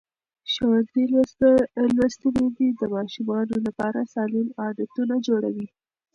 [0.51, 1.03] ښوونځې
[1.93, 5.67] لوستې میندې د ماشومانو لپاره سالم عادتونه جوړوي.